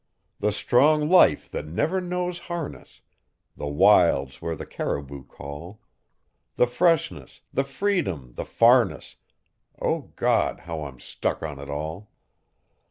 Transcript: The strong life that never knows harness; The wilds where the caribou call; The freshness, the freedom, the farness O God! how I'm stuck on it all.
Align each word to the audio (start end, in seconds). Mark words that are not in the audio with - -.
The 0.39 0.51
strong 0.51 1.11
life 1.11 1.47
that 1.51 1.67
never 1.67 2.01
knows 2.01 2.39
harness; 2.49 3.01
The 3.55 3.67
wilds 3.67 4.41
where 4.41 4.55
the 4.55 4.65
caribou 4.65 5.25
call; 5.25 5.79
The 6.55 6.65
freshness, 6.65 7.41
the 7.53 7.63
freedom, 7.63 8.33
the 8.33 8.45
farness 8.45 9.17
O 9.79 10.11
God! 10.15 10.61
how 10.61 10.85
I'm 10.85 10.99
stuck 10.99 11.43
on 11.43 11.59
it 11.59 11.69
all. 11.69 12.09